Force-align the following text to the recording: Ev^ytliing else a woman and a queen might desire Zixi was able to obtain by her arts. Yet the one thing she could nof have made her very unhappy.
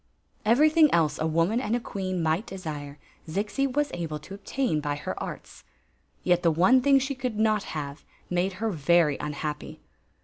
Ev^ytliing 0.47 0.89
else 0.91 1.19
a 1.19 1.27
woman 1.27 1.61
and 1.61 1.75
a 1.75 1.79
queen 1.79 2.23
might 2.23 2.47
desire 2.47 2.97
Zixi 3.29 3.71
was 3.71 3.91
able 3.93 4.17
to 4.17 4.33
obtain 4.33 4.79
by 4.81 4.95
her 4.95 5.13
arts. 5.21 5.63
Yet 6.23 6.41
the 6.41 6.49
one 6.49 6.81
thing 6.81 6.97
she 6.97 7.13
could 7.13 7.37
nof 7.37 7.61
have 7.77 8.03
made 8.27 8.53
her 8.53 8.71
very 8.71 9.17
unhappy. 9.19 9.79